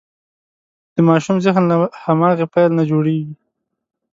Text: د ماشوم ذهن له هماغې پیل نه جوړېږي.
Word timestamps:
د 0.95 0.97
ماشوم 1.07 1.37
ذهن 1.45 1.63
له 1.71 1.77
هماغې 2.03 2.45
پیل 2.53 2.71
نه 2.77 2.83
جوړېږي. 2.91 3.35